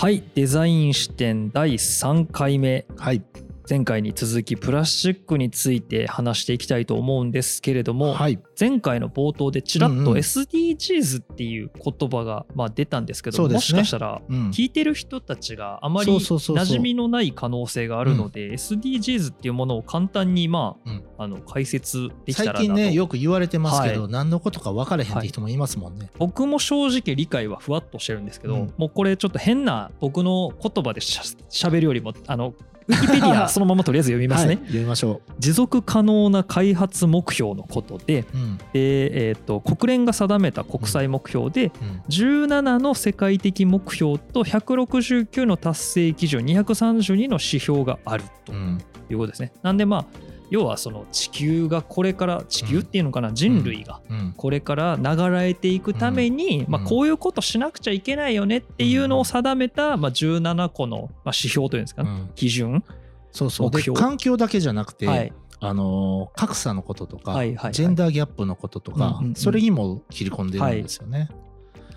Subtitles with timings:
[0.00, 2.86] はいデザイン視点第3回目。
[2.96, 3.22] はい。
[3.70, 8.40] 前回に続きプラスチックについて話していきたいと思うんですけれども、はい。
[8.58, 13.78] 前回の冒頭でちらっとうんうん SDGs っていう言葉がまあ出たんですけどもそうですね。
[13.78, 14.50] しかしたらうん。
[14.50, 21.04] 聞いてる人たちがあまり馴染みのない可能性があるので SDGs っていうものを簡単にまうん。
[21.16, 22.64] ああの解説できた最らなと。
[22.64, 28.74] 近ねよく言われてますけど、は何のことか分からへんって人もいますもんね、僕も正直理解はふわっとしてるんですけど、うん。
[28.76, 32.54] もうこれちょっと変な僕の言葉でしゃしゃべるよりもあの
[32.90, 38.58] ウィキペディアそのままとりあえず読みますね、はい読みましょ持続可能な開発目標のことでう、うん。
[38.58, 42.02] で、えー、と国連が定めた国際目標で、うん。
[42.08, 48.78] 17の世界的目標と169の達成基準232の指標があるとうん。
[49.10, 49.52] いうことですね。
[49.62, 50.06] なんでまあ
[50.50, 54.34] 要はその地球がこれから地球っていうのかな、人類がうん。
[54.36, 62.84] これから流れていくために、まこういうことしなくちゃいけないよねっていうのを定めた、まあ、17個のまあ指標というんですか基準、
[63.32, 63.70] そうそう。
[63.70, 63.98] で目標。
[63.98, 67.72] 環境だけじゃなくて、はい、あのー格差のこととか、はいはいはい。
[67.72, 69.34] ジェンダーギャップのこととか、うんうんうん。
[69.36, 71.28] それにも切り込んでるんですよね。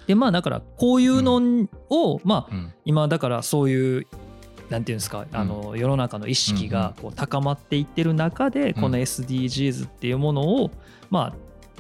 [0.05, 1.41] でまあだからこういうの
[1.89, 2.73] を、まあうん。
[2.85, 4.07] 今だからそういう
[4.69, 10.71] なんていうんですか、あの世の中の意識がこう高まっていってる中で、この SDGs っていうものを
[11.09, 11.35] まあ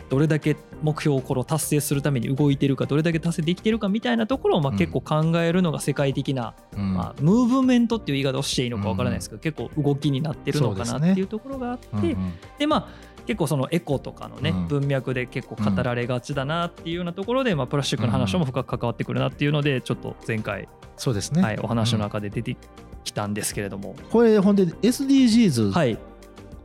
[0.09, 4.77] どれだけ目標をこれ達成するために動いてるかどれだけ達成できてるかみたいなところをまあうん。
[4.77, 6.93] 結構考えるのが世界的な、うん。
[6.93, 12.15] まあ、ムーブメントっていう言い方をしていいのかわからないですけど、結構動きになってるのかなっていうところがあって、
[12.59, 14.67] でまあ結構そのエコとかのね、うん。
[14.67, 22.57] 文脈で結構語られがちだなっていうようなところで、まあ、プラスチックの話も深く関わってくるなっていうのでちょっと前回、そうですね、はい、お話の中で出て
[23.03, 25.97] きたんですけれども、これほんで SDGs、はい。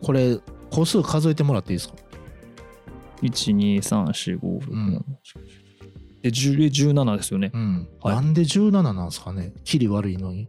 [0.03, 0.39] これ
[0.71, 1.95] 個数数えてもらっていいですか
[3.23, 5.05] ？12345うん。
[6.23, 8.15] で10 17ですよね、うん、はい。
[8.17, 9.53] なんで17なんですかね？
[9.65, 10.49] キリ悪いのに。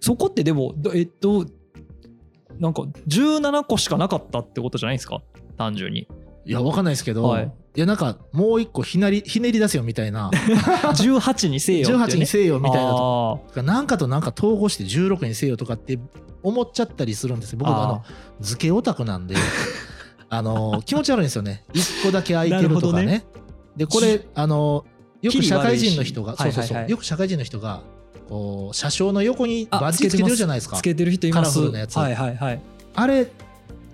[0.00, 1.46] そこってでもどえっと
[2.62, 5.20] なんか17個しかなかったってことじゃないですか？
[5.58, 6.06] 単純に。
[6.44, 7.52] いやわかんないですけど、はい。
[7.76, 10.30] い、やなんかもう一個ひなりひねり出せよみたいな。
[10.94, 13.44] 18にせよね、18にせよみたいなと。
[13.52, 15.98] かなんかとなんか統合して16にせよとかって
[16.44, 17.58] 思っちゃったりするんですよ。
[17.58, 18.04] 僕あの
[18.40, 19.34] 図形オタクなんで。
[20.30, 21.64] あの気持ち悪いんですよね。
[21.74, 23.06] 1個だけ空いてるとかね。
[23.06, 23.22] なる
[23.76, 24.84] でこれあの
[25.20, 27.82] よく社会人の人がそうそうそう、よく社会人の人が
[28.72, 30.76] 車掌の横にあバッジつけてるじゃないですか。
[30.76, 31.54] つけてる人います。
[31.54, 31.96] カラフルなやつ。
[31.96, 32.60] はいはいはい。
[32.94, 33.30] あれ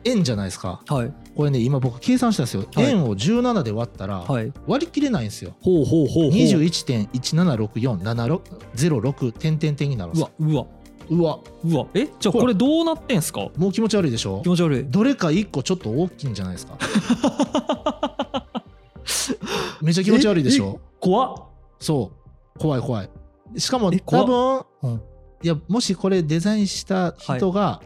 [0.04, 0.81] 円じゃないですか。
[0.88, 1.12] はい。
[1.37, 2.87] これね今僕計算したんですよ、はい。
[2.87, 4.53] 円を17で割ったらはい。
[4.66, 5.54] 割り切れないんですよ。
[5.60, 6.32] ほうほうほうほう。
[6.32, 10.31] 21.176406点点点になるんうですよ。
[10.41, 10.66] わうわ。
[11.10, 11.38] うわ。
[11.65, 11.87] うわ。
[11.94, 13.48] えじゃあこれどうなってんすか？
[13.56, 14.41] もう気持ち悪いでしょ？
[14.43, 14.84] 気持ち悪い。
[14.84, 16.77] どれか1個ちょっと大きいんじゃないですか？
[19.81, 20.81] めっちゃ気持ち悪いでしょ？
[21.00, 21.37] 怖っ。
[21.81, 22.10] そ
[22.56, 22.59] う。
[22.59, 23.10] 怖い怖い
[23.56, 25.03] しかも多分、うん。
[25.42, 27.81] いやもしこれデザインした人が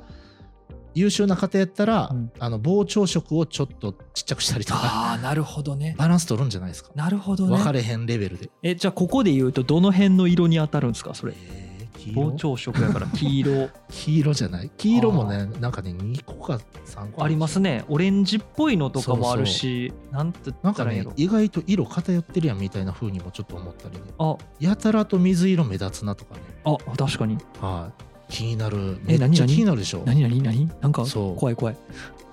[0.95, 2.33] 優秀な方やったら、うん。
[2.39, 4.81] あの膨張色をちょっとちっちゃくしたりとか。
[4.83, 5.95] ああなるほどね。
[5.99, 6.91] バランス取るんじゃないですか。
[6.95, 7.57] なるほどね。
[7.57, 11.35] 分かれへんレベルで、えじゃあここで言うとどの辺の色に当たるんですかそれ？
[11.37, 11.72] えー
[12.11, 13.69] 膨張色やから 黄色。
[13.91, 14.71] 黄色じゃない？
[14.77, 17.85] 黄色もねなんかね2個か3個ありますね。
[17.89, 24.03] オレンジっぽいのとかもあるしなんて言なんかったらいいね意外と色偏ってるやんみたいな風にもちょっと思ったりね。
[24.19, 24.37] あ。
[24.61, 26.41] やたらと水色目立つなとかね。
[26.65, 27.39] あ確かに。
[27.61, 28.03] はい。
[28.33, 28.99] 気になる。
[29.07, 30.03] えめっちゃ気になるでしょ。
[30.07, 30.71] 何何何？
[30.81, 31.37] なんかそう。
[31.37, 31.77] 怖い怖い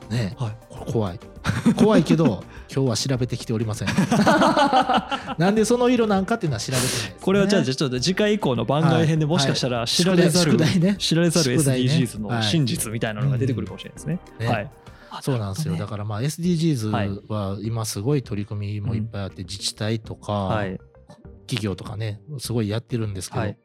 [0.09, 0.36] ね。
[0.38, 0.58] はい。
[0.70, 1.20] これ怖い。
[1.75, 2.44] 怖いけど
[2.74, 3.88] 今日は調べてきておりません。
[5.38, 14.20] なんでその色なんかっていうのは調べてないです、ね、これはじゃあじゃあちょっと次回以降の番外編でもしかしたら知られざる、宿題ね知られざる SDGs のはい真実みたいなのが出てくるかもしれないですね。
[14.40, 14.72] ねはい。
[15.22, 15.75] そうなんですよ。
[15.75, 20.80] だからまあ SDGs は今すごい取り組みもいっぱいあって自治体とかはい。
[21.47, 23.58] 企業とかねすごいやってるんですけど、はい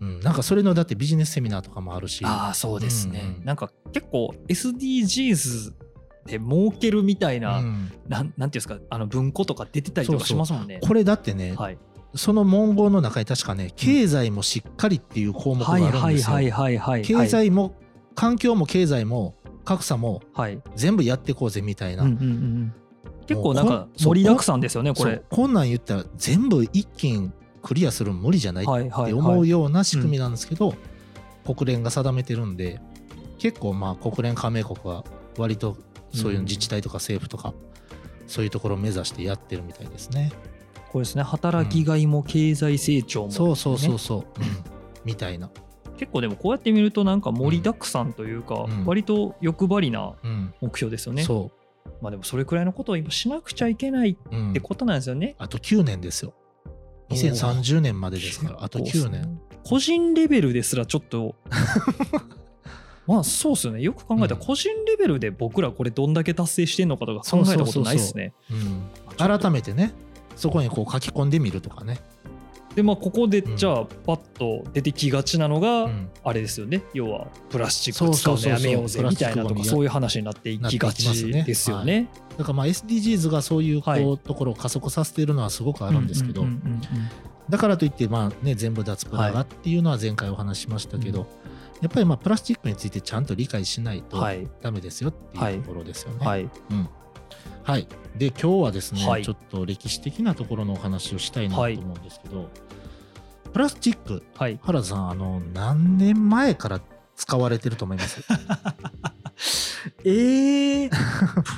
[0.00, 5.72] うん、なんかそれのだってビジネスセミナーとかもあるしああそうですね、うんうんなんか結構 SDGs
[6.26, 10.80] で儲けるみたいな、うんなんなんていうんですかあの文庫とか出てたりとかしますもんね。
[10.82, 11.78] これだってね、はい。
[12.14, 17.02] その文言の中に確かね経済もしっかりっていう項目があはいるんですよ、はいはいはいはい。
[17.02, 17.76] 経済も
[18.14, 20.60] 環境も経済も格差もはい。
[20.76, 22.74] 全部やっていこうぜみたいな、うんうんうんうん。
[23.26, 25.22] 結構なんか盛りだくさんですよねこれ。
[25.30, 27.30] こんなん言ったら全部一気に
[27.62, 28.72] クリアするの無理じゃないって
[29.12, 29.40] 思はい。
[29.40, 30.74] うような仕組みなんですけど、
[31.44, 32.80] 国連が定めてるんで
[33.38, 35.04] 結構まあ国連加盟国は
[35.38, 35.76] 割と
[36.12, 37.54] そういう自治体とか政府とか、
[38.26, 40.32] そういうところを目指してやってるみたいですね。
[40.90, 44.24] これですね働きがいも経済成長も、そうそうそうねそう、うん
[45.04, 45.50] みたいな。
[45.96, 51.22] 結構でもこうやって見るとなんか盛りだくさんというか、うん割と欲張りなうん、目標ですよね。
[51.22, 51.50] そ
[52.00, 55.34] まあでもそれくらいのことを今しなくちゃいけないっう、うんてことなんですよね。
[55.38, 56.34] あと9年ですよ。
[57.10, 58.50] 2030年までですか？
[58.52, 59.40] らあと9年。
[59.64, 61.34] 個人レベルですらちょっと。
[63.06, 63.82] まあそうっすよね。
[63.82, 64.46] よく考えたらうん。
[64.46, 68.32] 個人レベルで僕らこれどんだけ達成してんのかとか考えたことないっすね。
[68.50, 68.82] うん。
[69.16, 69.92] 改めてね
[70.36, 72.00] そこにこう書き込んでみるとかね、
[72.80, 76.10] でまあここでうんじゃあパッと出てきがちなのが、うん。
[76.24, 76.82] あれですよね。
[76.94, 82.08] 要はプラスチック使そうのやめようぜみたいなとかそういう話になっていきがちねですよね。
[82.38, 84.18] だからまあ SDGs がそういうこう、はい。
[84.18, 86.46] ところを加速させているのはすごくあるんですけど、
[87.50, 91.26] だからといってまあね全部脱プラがっていうのは前回お話ししましたけど、うん
[91.80, 94.46] やっぱりまあプラスチックについてちゃんと理解しないとはい。
[94.60, 96.26] ダメですよっていうところですよね。
[96.26, 96.42] はい。
[96.42, 96.88] うん
[97.62, 99.24] はい、で今日はですね、はい。
[99.24, 102.48] ちょっと歴史的なところのお話をしたいなと思うんですけど、
[103.52, 104.58] プラスチックはい。
[104.62, 106.80] 原田さんあの何年前から
[107.16, 108.22] 使われてると思います？
[110.04, 110.90] えー、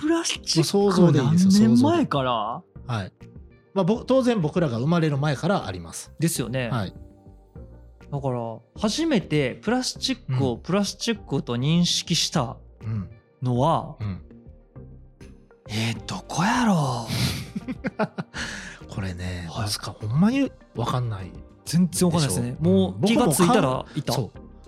[0.00, 2.32] プラスチック 想像でいいですよ何年前から？
[2.86, 3.12] はい、
[3.74, 6.12] まあ、ぼ当然僕らが生まれる前からあります。
[6.18, 6.94] ですよね、はい、
[8.10, 13.08] だから初めてプラスチックをプラスチックと認識したうん。
[13.42, 14.22] のは、うん、
[15.74, 17.06] えー、どこやろ
[18.84, 18.86] う？
[18.94, 19.68] これね、はい。
[20.06, 21.32] ほんまに分かんない。
[21.64, 24.14] 全然わかんないですねもう気がついたらいた、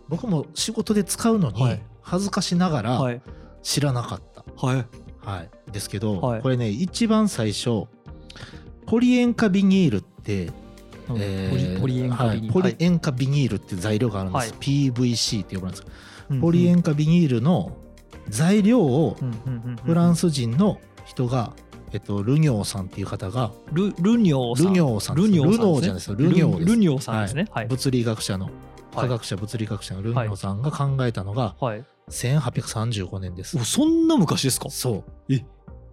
[0.09, 1.83] 僕も仕事で使うのにはい。
[2.01, 3.21] 恥ずかしながらはい。
[3.63, 4.87] 知らなかった、はい。
[5.21, 5.51] はい。
[5.73, 6.43] ですけど、はい。
[6.43, 7.85] これね一番最初
[8.87, 10.47] ポリ塩化ビニールって、
[11.09, 12.61] うんえーポリ塩化ビニール。
[12.61, 12.63] はい。
[12.63, 14.59] ポリ塩化ビニールって材料があるんです、はい。
[14.61, 15.95] PVC って呼ばれるんです。
[16.31, 17.77] うんポリ塩化ビニールの
[18.31, 19.19] 材料を
[19.85, 20.79] フランス人の
[21.15, 21.55] 人が、
[21.93, 24.67] えっと、ルニョーさんっていう方がルルニョーさん。
[24.67, 26.09] ルニョーさんルニョーさんルノーじゃないです。
[26.11, 27.47] よルニョールニョーさんですね。
[27.51, 27.67] はい。
[27.67, 28.55] 物理学者のはい。
[28.95, 31.85] 科学者、物理学者のルニョーさんが考えたのがはい。
[32.11, 34.69] 1835年です、おそんな昔ですか？
[34.71, 35.33] そう。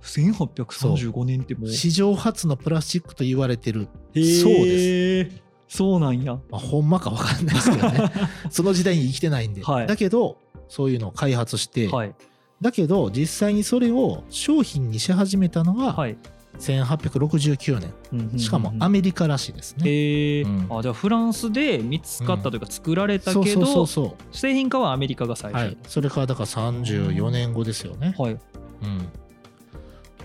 [0.04, 1.70] 1835年ってもう。
[1.70, 5.32] 史上初のプラスチックと言われてる、そうで
[5.68, 6.34] そうなんや。
[6.50, 8.12] まあ、ほんまか分かんないですけどね。
[8.50, 9.88] その時代に生きてないんで、はい。
[9.88, 12.16] だけどそういうのを開発して、はい
[12.62, 16.18] だけど実際にそれを商品にし始めたのがはい。
[16.60, 20.68] 1869年、うんうんうんしかもアメリカらしいですね、へえうん。
[20.70, 23.88] あじゃあフランスで見つかったというか作られたけど
[24.32, 25.78] 製品化はアメリカが最う、はい。
[25.82, 28.34] 初、それからだから34年後ですよね、はい。
[28.34, 28.40] うん、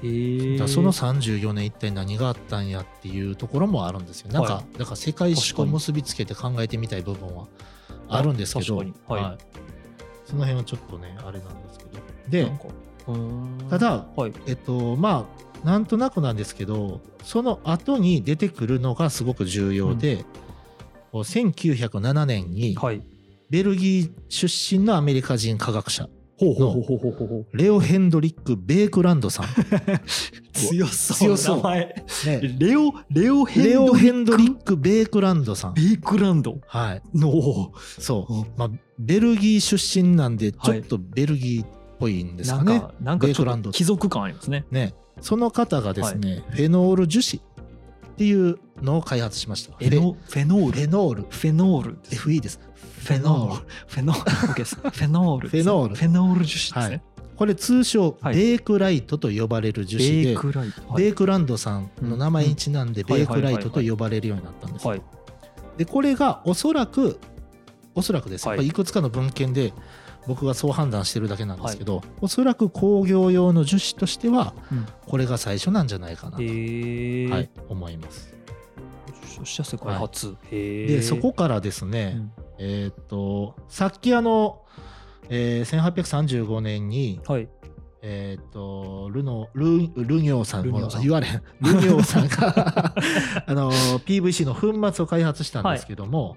[0.03, 4.33] へえだからその34年一体何があったんやっていうところもあるんですよ。
[4.33, 7.47] なんか、はだから世界史と結びつけて考えてみたい部分は
[8.09, 8.81] あるんですけど。
[8.81, 9.21] あ確かに。
[9.23, 9.38] はい。
[10.27, 11.65] その辺はちょっとねあれなんで
[12.28, 12.50] で
[13.70, 14.32] ただはい。
[14.46, 15.26] えっとま
[15.62, 20.25] あなんとなくなんですけどその後に出てくるのがすごく重要で、
[21.12, 23.02] こう1907年にはい。
[23.49, 26.08] ベルギー出身のアメリカ人科学者
[27.52, 29.46] レオ・ヘンドリック・ベークランドさん、
[30.52, 31.37] 強そう。
[31.38, 32.05] 強名前。
[32.26, 35.75] ね、レオレオヘンドリッック・ベークランドさん。
[35.75, 36.58] ベイクランド。
[36.67, 37.02] はい。
[37.14, 37.73] の。
[37.99, 38.46] そう、うん。
[38.56, 40.81] まあ、ベルギー出身なんでちはい。
[40.81, 44.64] ょっとベルギーっぽいんですなかね、んかなんかちょっと貴族感ありますね。
[44.70, 44.94] ね。
[45.20, 47.43] その方がですね、フェノール樹脂
[48.12, 49.76] っていうのを開発しました。
[49.76, 50.72] フェノフェノール？
[50.72, 51.22] フェノール。
[51.22, 51.96] フェノール。
[52.10, 52.60] FE です。
[52.75, 53.66] フェノール。
[53.87, 54.52] フェノール。
[54.52, 54.76] OK です。
[54.76, 55.48] フェノール。
[55.48, 56.44] フェノールフェノール。
[56.44, 57.02] 樹脂ですね。
[57.37, 58.34] これ通称はい。
[58.34, 64.88] ベークライトと呼ばれる樹脂ベで、ベークランドさんの名前にちなんでうんベークライトと呼ばれるようになったんです
[65.76, 67.21] でこれがおそらく
[67.94, 68.49] おそらくです。
[68.62, 69.75] いくつかの文献で
[70.26, 74.87] 僕がそう判断してるだけなんですけど、おそらく工業用の樹脂としてはうん。
[75.06, 78.35] これが最初なんじゃないかなと、はい、思います。
[79.37, 80.37] そして世界初。
[80.50, 82.33] へえでそこからですね、うん。
[82.59, 84.62] えーっとさっきあの、
[85.28, 87.49] えー1835年にはい。
[88.02, 91.42] えーっとルノルルニョーさんルニ言われへん。
[91.61, 92.95] ルニョーさんが
[93.47, 96.37] あの PVC の粉末を開発したんですけども、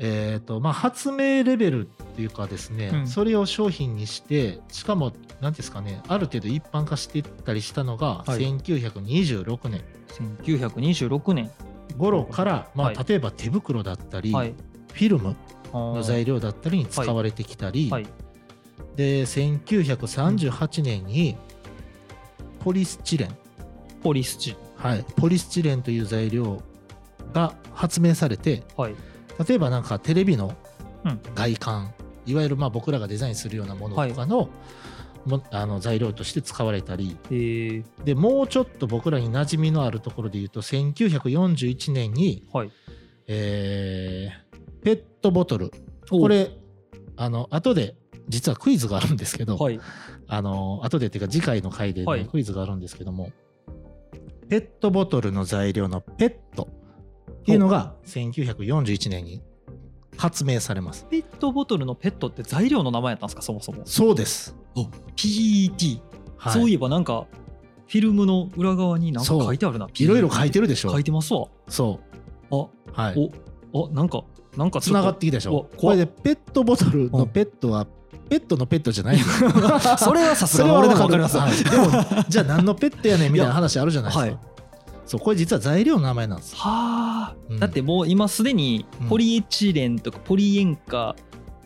[0.00, 3.06] えーっとまあ、発明レベルっていうかですね、うん。
[3.08, 8.38] それを商品にしてしかも何ですかねある程度一般化していったりしたのが、はい。
[8.38, 9.82] 1926年。
[10.42, 11.50] 1926年。
[11.96, 12.96] 頃から、まあはい。
[13.06, 14.54] 例えば手袋だったり、はい。
[14.92, 15.34] フィルム
[15.72, 18.06] のの材料だったりに使われてきたり、はい。
[18.94, 21.36] で1938年に
[22.60, 23.36] ポリスチレン、
[24.02, 26.62] ポリスチはい、ポリスチレンという材料
[27.32, 28.94] が発明されてはい
[29.46, 30.54] 例えばなんかテレビの
[31.04, 31.20] うん。
[31.34, 31.94] 外観、
[32.26, 34.50] いわゆるまあ僕らがデザインするようなものとかの,、
[35.24, 37.16] もあの材料として使われたり
[38.04, 42.70] でもうちょっと僕らに馴染みのあるところで言うと1941年に、はい。
[43.26, 44.48] えー
[44.80, 45.72] ペットボトル。
[46.10, 46.50] おこれ
[47.16, 47.96] あの後で
[48.28, 49.80] 実はクイズがあるんですけど、はい。
[50.28, 52.26] あの後でっていうか次回の回で、ねはい。
[52.26, 53.32] クイズがあるんですけども
[54.48, 56.68] ペットボトルの材料のペット
[57.48, 59.40] っていうのが1941年に
[60.18, 61.06] 発明されます。
[61.10, 63.42] ペットボトルのペットって材料の名前やったんですか？
[63.42, 63.82] そもそも。
[63.86, 64.54] そうです、
[65.16, 66.00] PET、
[66.36, 67.26] はい、そういえばなんか
[67.86, 69.88] フィルムの裏側になんか書いてあるな。
[69.94, 70.90] いろいろ書いてるでしょ。
[70.90, 71.46] 書いてますわ。
[71.68, 72.00] そ
[72.50, 73.32] あうはい。
[73.72, 74.24] おあなんか
[74.56, 75.70] なんかつながってきたでしょ。
[75.78, 77.86] これでペットボトルのペットは
[78.28, 79.18] ペットのペットじゃない
[79.98, 80.64] それはさすが。
[80.64, 81.56] に俺でも分かりますわはい。
[81.64, 84.38] でもじゃあ何のペットやねんみたいな話あるじゃないですか、は
[85.08, 86.54] そうこれ実は材料の名前なんです。
[86.54, 87.58] はあ、うん。
[87.58, 89.08] だってもう今すでにうん。
[89.08, 91.16] ポリエチレンとかポリ塩化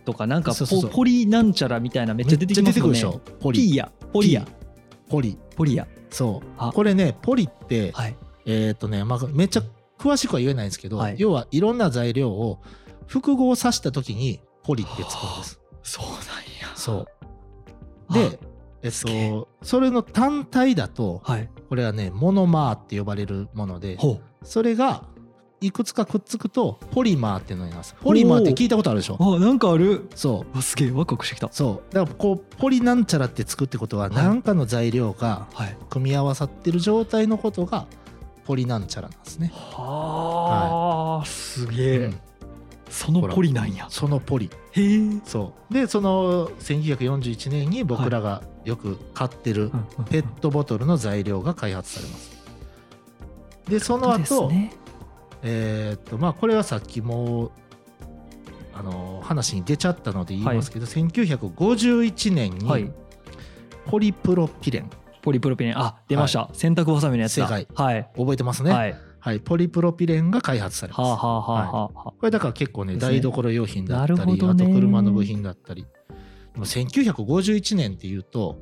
[0.05, 3.01] とかなんかポポリなんちゃらみたいなめっちゃ出てきますもんね。
[3.01, 3.37] 出てくるでしょ。
[3.41, 3.59] ポリ。
[3.59, 3.93] ピーヤ。
[4.13, 4.47] ポリヤ。
[5.09, 5.37] ポリ。
[5.57, 5.89] ポリヤ。
[6.11, 6.49] そう。
[6.57, 8.17] あこれねポリって、はい。
[8.47, 9.63] えっ、とね、まあ、めっちゃ
[9.99, 11.17] 詳しくは言えないんですけど、はい。
[11.19, 12.61] 要はいろんな材料を
[13.09, 15.61] 複合させた時にポリってつくんです。
[15.83, 16.23] そうなんや。
[16.77, 17.07] そう。
[18.09, 18.15] あ。
[18.15, 18.39] で
[18.83, 21.49] えっとそれの単体だとはい。
[21.69, 25.05] これはねモノマーって呼ばれるものでほそれが
[25.61, 27.95] いくつかくっつくとポリマーっていうのになります。
[28.01, 29.17] ポリマーって聞いたことあるでしょ？
[29.21, 30.09] うあなんかある。
[30.17, 30.57] そう。
[30.57, 31.49] わすげえワクワクしてきた。
[31.53, 31.95] そう。
[31.95, 34.15] だからこうポリなんちゃらってつくってことははい。
[34.17, 35.77] 何かの材料がはい。
[35.89, 37.87] 組み合わさってる状態のことが
[38.45, 42.21] ポリなんちゃらなんですね、はあ、すげえ、うん。
[42.91, 43.87] そのポリなんや。
[43.89, 44.51] そのポリ。
[44.73, 45.01] へえ。
[45.25, 45.73] そう。
[45.73, 49.71] でその1941年に僕らがよく買ってる
[50.11, 52.43] ペットボトルの材料が開発されます。
[53.69, 54.73] でその後、ね、
[55.43, 57.53] えーっとまあこれはさっきも
[58.75, 62.93] あの話に出ちゃったので言いますけど、1951年はいに
[63.87, 64.91] ポリプロピレン。
[65.23, 65.79] ポリプロピレン。
[65.79, 67.47] あ出ました、洗濯バサミのやつだ。
[67.47, 67.69] 正解。
[67.75, 68.09] はい。
[68.17, 68.97] 覚えてますね、はい。
[69.19, 71.01] はい、ポリプロピレンが開発されます。
[71.01, 72.99] はあはあはこれだから結構ね、ね。
[72.99, 75.87] 台所用品だったり、あと車の部品だったり。
[76.55, 78.59] でも1951年っていうと、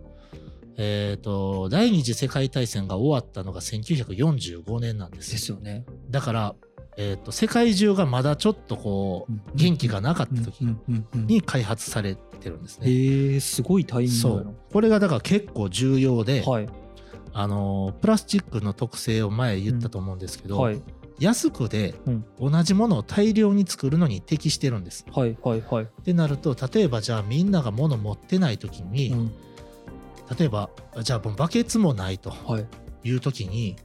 [0.76, 5.18] えっ、と、第二次世界大戦が終わったのが1945年なんで。
[5.18, 5.84] ですすよね。
[6.08, 6.54] だから、
[6.96, 10.80] えっ、と、世界中がまだちょっとこう、元気がなかった時うん。
[10.88, 11.06] うん。
[11.14, 11.26] うん。
[11.26, 12.90] に開発されてるんですね。
[12.90, 14.54] へえすごいタイミングやそう。
[14.72, 16.68] これがだから結構重要で、なはい。
[17.32, 20.80] あの、プラスチックの特性を前言ったと思うんですけど、はい
[21.20, 22.24] 安くでうん。
[22.40, 25.04] 同じものを大量に作るのに適してるんです。
[25.12, 29.32] はいはいはい、ってなると例えばじゃあみんなが物持ってない時に、うん。
[30.36, 30.70] 例えば
[31.02, 32.66] じゃあバケツもないとはい。
[33.02, 33.76] いう時に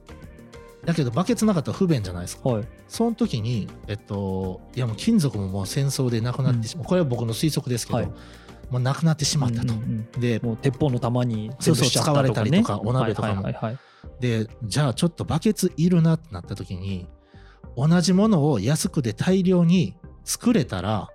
[0.84, 2.48] だけどバケツなかったら不便じゃないですか。
[2.48, 2.64] はい。
[2.88, 8.06] その時にえっといやもう金属ももう戦争でなくなってしまう、これは僕の推測ですけど、はい。
[8.70, 9.74] もうなくなってしまったと。
[9.74, 10.20] うんうんうん。
[10.20, 13.42] でもう鉄砲の弾にそうそう使われたりとかねお鍋とかも。
[13.42, 13.78] はいはいはい。
[14.20, 17.06] でじゃあちょっとバケツいるなってなった時に
[17.76, 21.08] 同じものを安くで大量に作れたら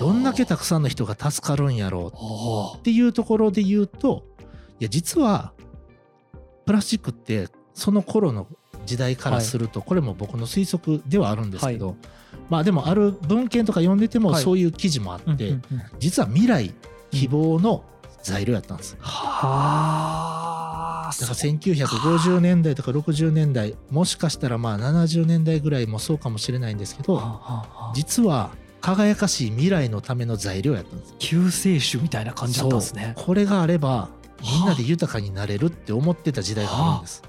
[0.00, 4.24] どんだけたくさんの人が助かるんやろうはっていうところで言うと
[4.80, 5.52] いや実は
[6.64, 8.46] プラスチックってその頃の
[8.86, 11.96] 時代からすると、これも僕の推測ではあるんですけど、
[12.48, 14.42] まあでもある文献とか読んでてもはい。
[14.42, 15.54] そういう記事もああって、
[15.98, 16.72] 実は未来
[17.10, 17.84] 希望の
[18.22, 18.96] 材料やったんです。
[19.00, 27.20] はあだから1950年代とか60年代もしかしたらまあ70年代ぐらいもそうかもしれないんですけど
[27.94, 31.14] 実は輝かしい未来のための材料やったんです。
[31.18, 34.10] 救世主みたいな感じだったんですねこれがあれば
[34.42, 37.22] みんなで豊かになれるって思ってた時代があるんです。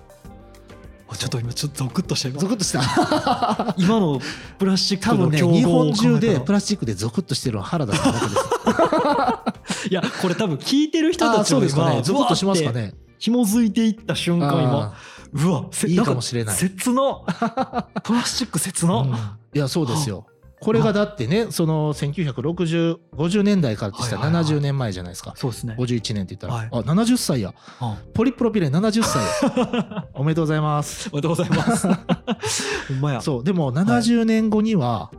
[1.16, 3.76] ちょっと今ちょっとゾクッとした今ゾクッとした。
[3.80, 4.20] 今の
[4.60, 9.88] プラスチッ多分ねクの競合日本中でプラスチックでゾクッとしてるのは原田さんだけです。
[9.90, 11.94] いやこれ多分聞いてる人たちもあーそうですかね。
[11.94, 12.94] 今ゾクッとしますかね。
[13.20, 14.94] 紐づいていった瞬間今あ
[15.34, 16.56] うわせいいかもしれない。
[16.56, 17.22] 切な。
[18.04, 19.14] プラスチック切な、ーうん。
[19.14, 19.16] い
[19.54, 20.26] やそうですよ。
[20.60, 24.54] これがだってねその1960 50年代からってしたらはいはいはい。
[24.54, 25.34] 70年前じゃないですか。
[25.36, 25.76] そうですね。
[25.78, 26.70] 51年って言ったら、はい。
[26.72, 27.54] あ70歳や。
[27.80, 30.06] あポリプロピレン70歳や。
[30.16, 31.10] おめでとうございます。
[31.12, 31.88] おめでとうございます。
[32.88, 33.22] ほんまや。
[33.22, 35.12] そうでも70年後には、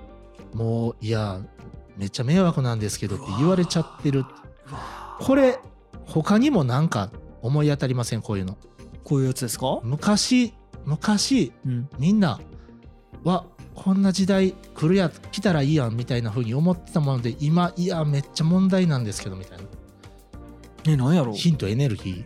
[0.55, 1.41] もういや
[1.97, 4.25] めっちゃ迷惑なんですけどって言われちゃってる。
[5.21, 5.61] これ
[6.07, 7.11] 他にもなんか
[7.43, 8.57] 思い当たりませんこういうの。
[9.05, 10.53] こういうやつですか、昔
[10.85, 12.41] 昔うん、みんな
[13.25, 19.65] はこんな時代来るや来たらいいやんみたいな風に思ってたもので今いやめっちゃ問題なんですけどみたいな。
[20.87, 21.33] えなんやろ？
[21.33, 22.25] ヒントエネルギ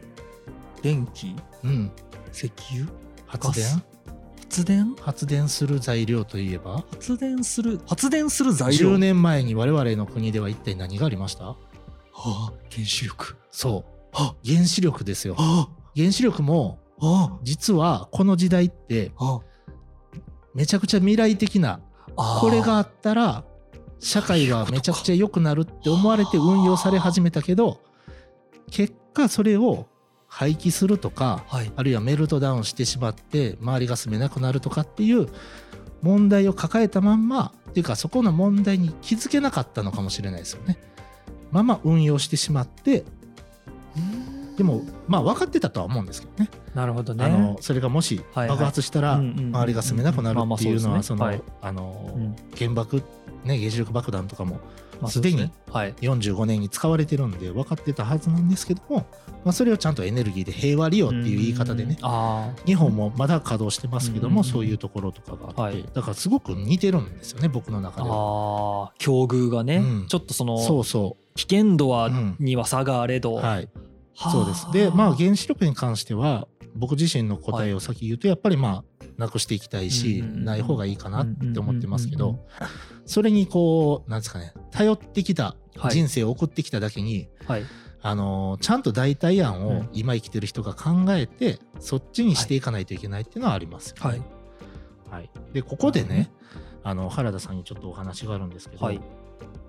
[0.83, 1.29] 電気？
[1.29, 1.91] ーうん。
[2.33, 2.87] 石油？
[3.27, 3.83] 発電？
[4.41, 4.95] 発電？
[4.97, 6.85] 発電する材料といえば？
[6.91, 11.45] 発電する発電する材料？10年前に我々の国では一体何がありました？
[11.45, 11.57] は
[12.15, 13.37] あ原子力。
[13.51, 13.75] そう。
[13.75, 13.83] は
[14.45, 15.37] 原子力ですよ。
[15.39, 15.69] あ。
[15.97, 17.39] 原子力もあ。
[17.43, 19.41] 実はこの時代ってあ。
[20.55, 21.81] めちゃくちゃ未来的な
[22.17, 23.45] あこれがあったら
[23.99, 27.81] 社会がめちゃくちゃ良くなるって思われて運用され始めたけど
[28.71, 29.87] 結果それを
[30.27, 31.73] 廃棄するとかはい。
[31.77, 35.29] あるいはメルトダウンしてしまって周りが住めなくなるとかっていう
[36.03, 40.79] 問題を抱えたまんまっていうかそこの問題に気づけなかったのかもしれないですよね。
[41.51, 43.05] まま運用してしまって
[44.57, 46.51] でもまあ分かってたとは思うんですけどね。
[46.75, 47.25] なるほどね。
[47.25, 52.37] あのそれがもし爆発したら周りが住めなくなるっていうのはそうのあのうん。
[52.57, 53.03] 原爆
[53.45, 54.61] ね原子力爆弾とかも
[55.01, 55.95] まあすでにそうすねはい。
[55.95, 59.07] 45年に使われてるんで分かってたはずなんですけども、
[59.45, 61.97] まあ、それをちゃんとエネルギーで平和利用っていう言い方でね
[62.67, 65.85] 日本もまだ稼働してますけどうんもそういうところとかがあって、はい。
[65.95, 67.81] だからすごく似てるんですよね僕のあ。
[67.81, 68.17] 中では。
[68.17, 70.07] ああ、境遇がね、うん。
[70.09, 72.37] ちょっとそのそうそ危険度は、うん。
[72.39, 73.35] には差があれど。
[73.35, 73.82] う、はい、はあ
[74.15, 74.71] そうです。
[74.73, 82.47] でまあ原子力に関しては僕自身の答えを先言うとやっぱりまあなくしていきたいし、ない方がいいかなって思ってますけど
[83.05, 85.93] それにこうなんですかね頼ってきたはい。
[85.93, 87.65] 人生を送ってきただけに、はい。
[88.05, 89.89] あのちゃんと代替案をうん。
[89.93, 94.23] 今生きてる人が考えて、そっちにしていかないといけないっていうのはありますよね、はい。
[95.11, 95.31] はい。
[95.53, 96.33] でここでね
[96.83, 99.01] あの原田さんにちょっとお話があるんですけど、はい。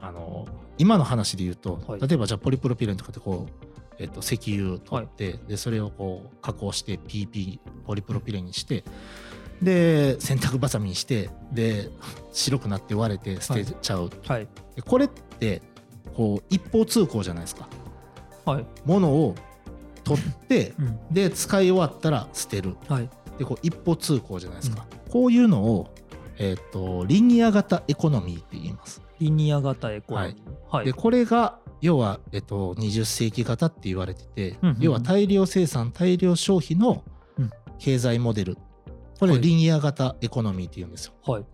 [0.02, 0.46] あの
[0.78, 2.02] 今の話で言うと、はい。
[2.02, 8.84] 例えばじゃあポリプロピレンとかってこう、えっと、石油取って、でそれをこう加工して PP ポリプロピレンにして
[9.62, 11.90] で洗濯バサミにしてで
[12.32, 14.48] 白くなって割れて捨てちゃう、はい。
[14.76, 15.62] でこれって
[16.16, 17.68] こう一方通行じゃないですか
[18.46, 18.66] はい。
[18.86, 19.36] ものを
[20.04, 21.00] 取ってうん。
[21.12, 23.10] で使い終わったら捨てるはい。
[23.38, 25.94] でこう一方通行じゃないですか、こういうのを、
[26.38, 30.76] えっとリニア型エコノミーって言いますリニア型エコノミー。
[30.76, 30.86] はい。
[30.86, 34.82] でこれが要は、えっと、20世紀型って言われてて、うんうんうん。
[34.82, 37.04] 要は大量生産大量消費の
[37.38, 37.50] うん。
[37.78, 38.58] 経済モデル。
[39.20, 39.42] これはい。
[39.42, 41.14] リニア型エコノミーって言うんですよ。
[41.26, 41.46] はい。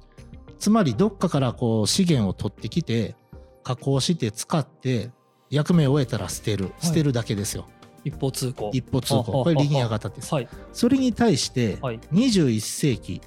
[0.59, 3.15] つまりどっかからこう資源を取ってきて
[3.63, 5.09] 加工して使って
[5.49, 6.73] 役目を終えたら捨てる。
[6.79, 7.65] 捨てるだけですよ、
[8.05, 8.69] 一方通行。
[8.71, 9.23] 一歩通行。
[9.23, 10.31] これリニア型です。
[10.31, 10.47] はい。
[10.73, 11.99] それに対してはい。
[12.13, 13.19] 21世紀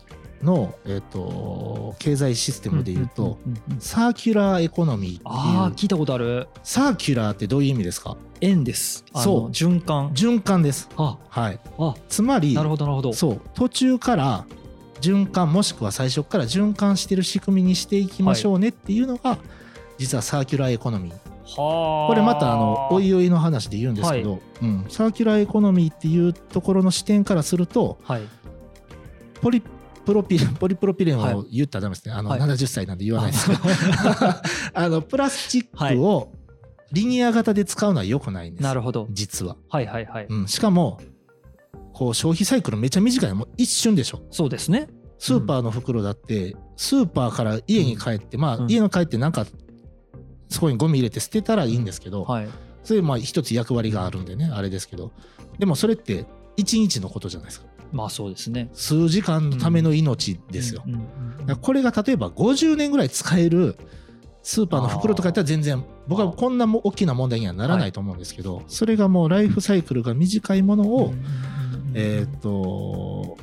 [0.42, 3.38] の、えっと経済システムでいうと、
[3.78, 6.48] サーキュラーエコノミーってああ、聞いたことある。
[6.62, 8.16] サーキュラーってどういう意味ですか？
[8.40, 9.04] 円です。
[9.14, 9.50] そう。
[9.50, 10.10] 循環。
[10.10, 10.88] 循環です。
[10.96, 11.60] あ、はい。
[11.78, 13.12] あ、つまりなるほど、なるほど。
[13.12, 13.40] そう。
[13.54, 14.44] 途中から
[15.00, 19.38] 循環もしくは最初から循環してる仕組みにしていきましょうねっていうのが、
[19.98, 21.14] 実はサーキュラーエコノミー。
[21.14, 22.08] はあ。
[22.08, 28.22] これまたあのおいおいの話で言うんですけど、うん、サーキュラーエコノミーっていうところの視点からするとはい。
[29.40, 29.62] ポリ
[30.04, 31.34] プロピレンポリプロピレ ンはい。
[31.34, 32.40] を言ったらダメですね、あのはい。
[32.40, 33.50] 70歳なんで言わないです。
[33.50, 33.60] けど
[34.74, 36.32] あのプラスチックを
[36.92, 38.62] リニア型で使うのは良くないんです。
[38.62, 39.06] なるほど。
[39.10, 40.26] 実は、はいはいはい。
[40.28, 41.00] うん、しかも
[41.92, 44.22] こう消費サイクルめっちゃ短いもう一瞬でしょ。
[44.30, 44.88] そうですね。
[45.18, 48.70] スーパーの袋だってスーパーから家に帰って、まあうん。
[48.70, 49.46] 家に帰ってなんか
[50.48, 52.48] そこにゴミ入れて捨てたらいいんですけど、はい。
[52.82, 55.12] それまあ一つ役割があるんでねあれですけど。
[55.58, 58.70] でもそれって1日のことじゃないですかまあそうですね。
[58.72, 60.82] 数時間のための命ですよ、
[61.60, 63.76] これが例えば50年ぐらい使える
[64.42, 71.14] スーパーの袋とかやったら全然僕はこんなも大きな問題にはならないと思うんですけど、それがもうライフサイクルが短いものを、
[71.94, 73.36] えっ、と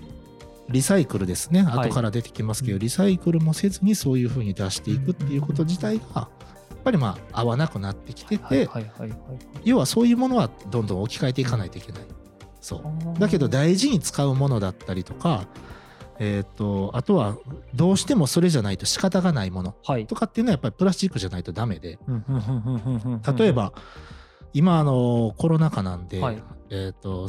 [0.69, 1.63] リサイクルですね。
[1.63, 1.89] はい。
[1.89, 2.79] 後から出てきますけど、うん。
[2.79, 6.27] リサイクルもせずにそういうふうに出していくっていうこと自体がやっ
[6.83, 9.19] ぱりまあ合わなくなってきてて、はいはいはいはい。
[9.63, 12.01] 要はそういうものはどんどん置き換えていかないといけない。
[12.61, 13.19] そうはい。
[13.19, 15.47] だけど大事に使うものだったりとか、
[16.19, 17.37] えー、とあとは
[17.73, 20.07] どうしてもそれじゃないと仕方がないものはい。
[20.07, 23.73] とかっていうのはやっぱりプラスチックじゃないとダメでうんうんうんうんうんうん例えば
[24.53, 27.27] 今あのコロナ禍なんで、はいえー、と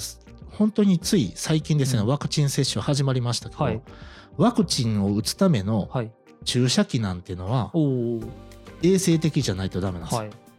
[0.50, 3.80] 本当につい最近ですね、うんワクチン接種始まりましたけど、はい
[4.36, 6.12] ワクチンを打つためのはい。
[6.44, 7.70] 注射器なんていうのは。
[8.82, 10.08] 衛生的じゃないとダメなん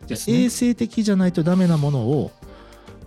[0.07, 0.37] ですよ。
[0.37, 2.31] 衛生的じゃないとダメなものを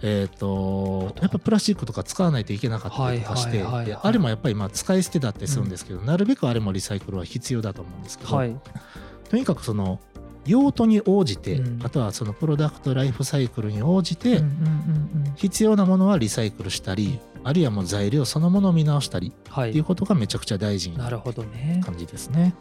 [0.07, 8.55] えっ、とやっぱプラスチックとか使わないといけなかったりとかして、はいはいあれもやっぱりまあ使い捨てだってするんですけど、なるべくあれもリサイクルは必要だと思うんですけど、はい。
[9.31, 10.01] とにかくその
[10.47, 19.83] 用途に応じて、うんあとはそのプロダクトライフサイクルに応じて、うんうんうんうん必要なものはリサイクルしたりあるいはもう材料そのものを見直したりっていうはい。
[19.83, 21.81] ことがめちゃくちゃ大事ななるほどね。
[21.85, 22.55] 感じですね。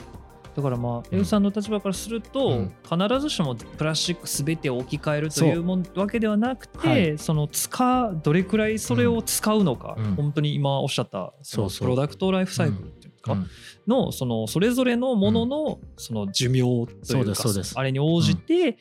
[0.56, 2.74] だからまあ、エウさんの立場からすると、うん。
[2.84, 7.18] 必ずしもプラスチックすべてを置き換えるというもんわけではなくて、はい。
[7.18, 10.16] その使うどれくらいそれを使うのか、うん。
[10.16, 11.88] 本当に今おっしゃったそのそうそう。
[11.88, 13.48] プロダクトライフサイクルっていうか、うん。
[13.88, 17.44] のそのそれぞれのもののその寿命とそいううか、
[17.76, 18.78] あれに応じて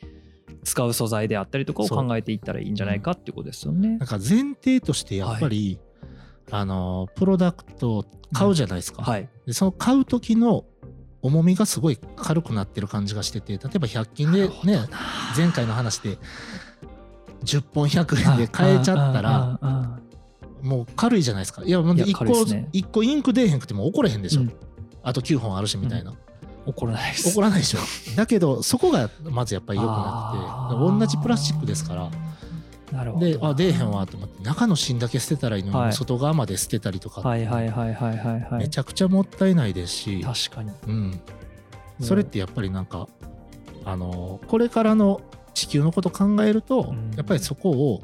[0.63, 3.97] 使う素材であったりとかを考えていったらいいんじゃないかっていうことですよね。
[3.97, 4.07] なん。
[4.07, 5.79] か前提としてやっぱり、
[6.51, 9.03] あのプロダクトを買うじゃないですか。
[9.03, 10.65] はい、でその買う時の
[11.23, 14.87] 重みがすごい軽くなってる感じがしてて例えば100均でね
[15.35, 16.19] 前回の話で
[17.43, 19.59] 10本100円で買えちゃったら
[20.61, 21.63] もう軽いじゃないですか。
[21.63, 22.69] いやもういや1個軽いっすね。
[22.71, 24.53] 一個インク出えへんくても怒れへんでしょ、うん。
[25.01, 26.13] あと9本あるしみたいな、
[26.65, 27.33] 怒らないです。
[27.33, 27.79] 怒らないでしょ。
[28.15, 32.09] だけどそこがまずやっぱり良くなくて同じプラスチックですから
[32.93, 33.25] なるほど。
[33.25, 34.43] であ出えへんわと思って。
[34.43, 35.93] 中の芯だけ捨てたらいいのに、はい。
[35.93, 38.59] 外側まで捨てたりとか、はいはいはいはいはいはい。
[38.59, 40.71] めちゃくちゃもったいないですし、確かに。
[40.87, 41.21] うん、
[41.99, 43.07] それってやっぱりなんか
[43.83, 45.21] あのこれからの
[45.55, 47.11] 地球のこと考えると、うん。
[47.15, 48.03] やっぱりそこを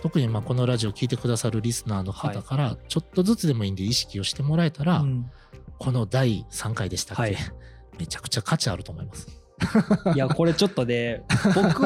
[0.00, 5.30] 特にまあこのラジオ聞いてくださるリスナーの方からちょっとずつでもいいんで意識をしてもらえたら、うん。
[5.78, 7.36] この第3回でしたっけ、はい。
[7.98, 9.26] めちゃくちゃ価値あると思います。
[10.14, 11.22] いやこれちょっとね
[11.54, 11.82] 僕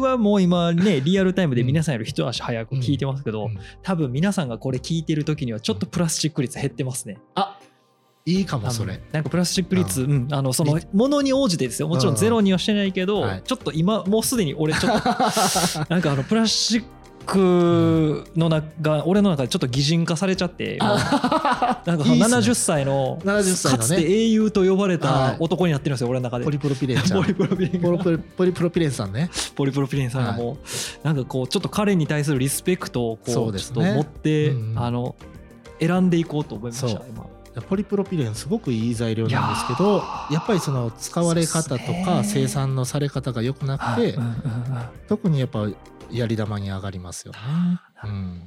[0.00, 3.58] はもう今ねリアルタイムで皆さんより一足早く聞いてますけど、うん。
[3.82, 7.18] 多分皆さんがこれ聞いてる時にはちょっとプラスチック率減ってますね。
[7.34, 7.58] あ
[8.24, 9.00] いいかもそれ。
[9.12, 11.88] なんかプラスチック率、ううんあのそのものに応じてですよ。
[11.88, 13.22] もちろんゼロにはしてないけど、うん。
[13.22, 13.42] はい。
[13.42, 15.08] ちょっと今もうすでに俺ちょっと
[15.88, 16.84] なんかあのプラスチッ
[17.26, 22.36] クの中俺の中でちょっと擬人化されちゃって なんかそのいいっすね。
[22.38, 23.78] 70歳の70歳のね。
[23.78, 25.00] かつて英雄と呼ばれはい。
[25.00, 26.44] た男になってるんですよ俺の中で。
[26.44, 26.50] ポ。
[26.50, 27.02] リプロピレン。
[27.02, 27.80] ポリプロピレン
[28.36, 29.30] ポリプロピレンさんね。
[29.54, 30.58] ポリプロピレンさんがも
[31.02, 35.14] う、なんかこうちょっと彼に対するリスペクトをこうちょっと持って、あの
[35.80, 37.26] 選んでいこうと思いました今。
[37.68, 41.82] ポリプロピレンすごくいい材料なんですけどいやっぱりその使われ方とか
[42.20, 42.24] ね。
[42.24, 44.18] 生産のされ方が良くなくて、
[45.08, 45.66] 特にやっぱ
[46.10, 47.32] やり玉に上がりますよ。
[47.32, 47.38] ね。
[48.04, 48.14] ううん。
[48.14, 48.46] ん、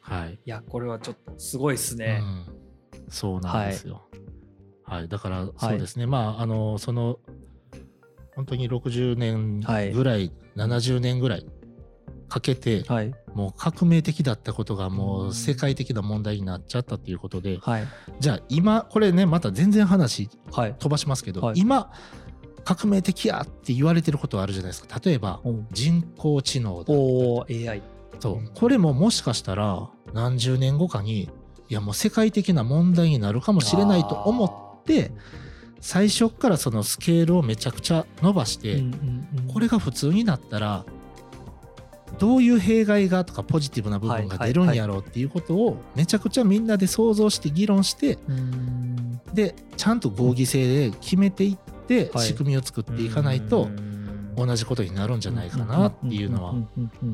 [0.00, 2.46] はい、いやこれはちょっとすごいですね、うん、
[3.08, 4.08] そうなんですよ。
[4.84, 7.18] はい、だからそうですね、まああのその
[8.34, 11.46] 本当に60年ぐらい、70年ぐらい
[12.28, 13.12] かけて、はい。
[13.34, 17.86] もう革命的だったことがもう世界的な問題になっちゃったっていうことで、はい。
[18.18, 20.74] じゃあ今これねまた全然話はい。
[20.78, 21.54] 飛ばしますけど、はい。
[21.58, 21.92] 今
[22.74, 25.00] 革命的やって言われてることはあるじゃないですか。
[25.04, 25.66] 例えばうん。
[25.72, 27.82] 人工知能だおー AI
[28.20, 28.50] そう。
[28.54, 31.22] これももしかしたら何十年後かに
[31.68, 35.10] いやもう世界的な問題になるかもしれないと思って
[35.80, 38.84] 最初からそのスケールをめちゃくちゃ伸ばして、
[39.52, 40.84] これが普通になったら
[42.18, 49.20] どういう弊害がとかポジティブな部分が出るんやろうっていうことをめちゃくちゃみんなで想像して議論してうん。
[49.32, 52.26] でちゃんと合議制で決めていってはい。
[52.26, 54.00] 仕組みを作っていかないとうん。
[54.36, 56.54] 同じことになるんじゃないかなっていうのは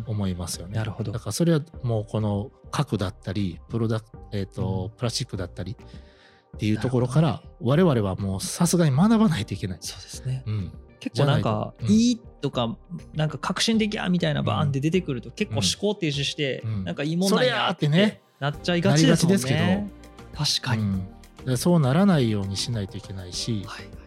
[0.06, 0.76] 思いますよね。
[0.76, 1.12] なるほど。
[1.12, 9.78] だからそれはもうこの核だったりプロダクえーとプラスチックだったりっていうところから我々はもうさすがに学ばないといけない。
[9.80, 10.44] そうですね。
[10.46, 12.76] うん、結構なんかいいいとか
[13.14, 16.84] なんか革新的やみたいなバーンって出てくると結構思考停止してうん。
[16.84, 18.20] なんかいいもんなんややってね。
[18.38, 19.90] なっちゃいがちですもんね。
[20.34, 24.05] 確かに、そうならないようにしないといけないし、はい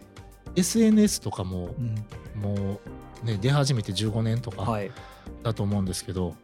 [0.59, 1.95] SNS とかもうん。
[2.41, 2.79] も
[3.23, 4.91] うね出始めて15年とかはい。
[5.43, 6.35] だと思うんですけど、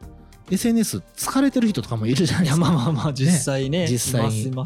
[0.51, 2.61] SNS 疲れてる人とかもいるじゃないですか。
[2.61, 4.51] まあまあまあ実際ね実際に。
[4.51, 4.63] も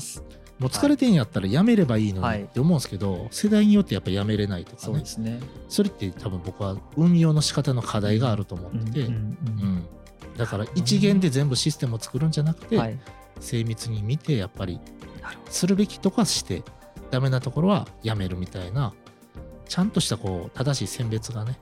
[0.67, 2.39] う疲れてんやったらやめればいいのはい。
[2.39, 4.81] にって思うんですけど、世代によってやっぱやめれないとかね。
[4.81, 5.39] そうですね。
[5.69, 9.15] それって多分僕は運用の仕方の課題があると思ってて、うんうんう
[9.65, 9.85] ん
[10.37, 12.99] だから一元で全部システムを作るんじゃなくて、うんはい。
[13.39, 14.79] 精密に見てやっぱり
[15.49, 16.63] するべきとこはして
[17.11, 18.93] ダメなところはやめるみたいな
[19.69, 21.59] ちゃんとしたこう正しい選別がね、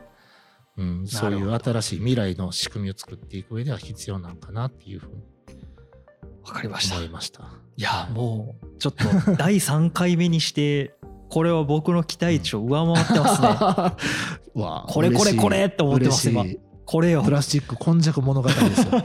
[0.77, 5.23] うん、そういう新しい未来の仕組みを作っていく上では必要なんかなっていうふうに
[6.43, 7.11] わかりました。
[7.11, 7.43] ました。
[7.75, 10.95] いやもうちょっと第3回目にして
[11.29, 13.47] これは僕の期待値を上回ってますね。
[14.55, 18.87] わあこれこれこれって思ってます嬉しいこれよプラスチック今昔物語ですよ。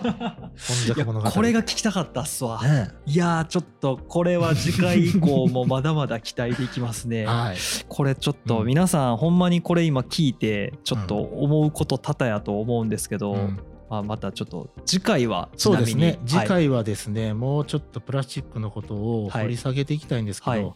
[0.86, 1.30] 今昔物語。
[1.32, 2.90] これが聞きたかったっすわ、ね。
[3.06, 7.26] いやーちょっとこれは次回以降もまだまだ期待できますね。
[7.26, 7.56] はい。
[7.88, 8.66] これちょっとうん。
[8.66, 13.58] 皆さんほんまにこれ今聞いてちょっと思うこと多々やと思うんですけど、うん。
[13.90, 16.20] まあ、またちょっと次回はちそうなみにですね。
[16.24, 16.46] 次はい。
[16.46, 20.62] 回はですね、もうちょっとプラスチックのことを掘り下げていきたいんですけど、はい。
[20.62, 20.72] ま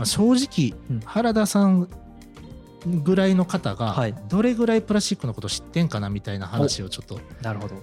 [0.00, 1.00] あ、正直、うん。
[1.04, 1.86] 原田さん
[2.86, 4.14] ぐらいの方がはい。
[4.28, 7.74] どれぐらいプラスチックのこと知ってんかなみたいな話をちょっとなるほど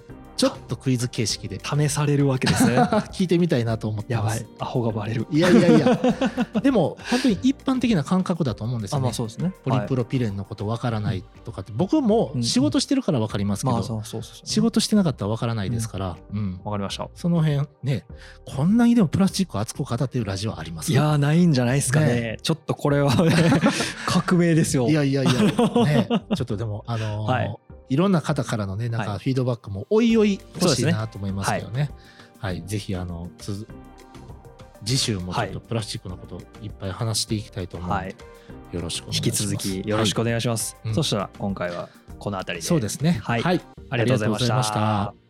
[0.44, 2.76] ちょっとクイズ形式で試されるわけですね。
[3.12, 4.46] 聞いてみたいなと思ってやばい。
[4.58, 5.26] アホがバレる。
[5.30, 5.98] いやいやいや。
[6.62, 9.00] でも本当に一般的な感覚だと思うんですよね。
[9.00, 9.14] あまあ。
[9.14, 9.54] そうですね。
[9.64, 14.02] ポリプロピレンのことわからないとかって、僕も仕事してるからわかりますけど、
[14.44, 16.60] 仕事してなかったらわからないですから、うん。
[16.62, 17.08] わかりました。
[17.14, 18.04] その辺ね
[18.44, 20.92] こんなにでもプラスチックを熱く語ってるラジオあります？
[20.92, 22.06] いやーないんじゃないですかね。
[22.06, 22.38] ね。
[22.42, 23.34] ちょっとこれはね
[24.06, 24.88] 革命ですよ。
[24.90, 27.56] いやいやいや、ね、ちょっとでも、あのーはい
[27.88, 29.08] い、ろんな方からのね、なんはい。
[29.08, 31.90] かフィードバックもおいおい欲しいなと思いますけどね。
[32.38, 33.66] はい、ぜひ、あの、つ
[34.84, 38.16] 次週もちょっとプラスチックのこといっぱい話していきたいと思うので、はい。
[38.72, 39.44] よろしくお願い引します。
[39.44, 40.94] き続きよろしくお願いします、はいうん。
[40.94, 42.68] そしたら今回はこの辺りで。
[42.68, 43.20] そうですね。
[43.22, 43.42] はい。
[43.42, 45.23] はい、ありがとうございました